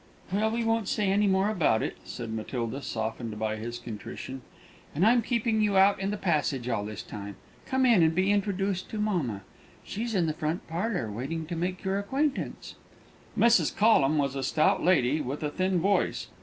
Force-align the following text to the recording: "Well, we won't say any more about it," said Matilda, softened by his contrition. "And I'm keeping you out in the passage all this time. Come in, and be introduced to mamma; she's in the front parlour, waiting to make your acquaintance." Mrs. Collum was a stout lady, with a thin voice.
"Well, 0.33 0.49
we 0.49 0.63
won't 0.63 0.87
say 0.87 1.09
any 1.11 1.27
more 1.27 1.47
about 1.51 1.83
it," 1.83 1.95
said 2.05 2.33
Matilda, 2.33 2.81
softened 2.81 3.37
by 3.37 3.57
his 3.57 3.77
contrition. 3.77 4.41
"And 4.95 5.05
I'm 5.05 5.21
keeping 5.21 5.61
you 5.61 5.77
out 5.77 5.99
in 5.99 6.09
the 6.09 6.17
passage 6.17 6.67
all 6.67 6.83
this 6.83 7.03
time. 7.03 7.35
Come 7.67 7.85
in, 7.85 8.01
and 8.01 8.15
be 8.15 8.31
introduced 8.31 8.89
to 8.89 8.97
mamma; 8.97 9.41
she's 9.83 10.15
in 10.15 10.25
the 10.25 10.33
front 10.33 10.67
parlour, 10.67 11.11
waiting 11.11 11.45
to 11.45 11.55
make 11.55 11.83
your 11.83 11.99
acquaintance." 11.99 12.73
Mrs. 13.37 13.77
Collum 13.77 14.17
was 14.17 14.33
a 14.35 14.41
stout 14.41 14.83
lady, 14.83 15.21
with 15.21 15.43
a 15.43 15.51
thin 15.51 15.79
voice. 15.79 16.29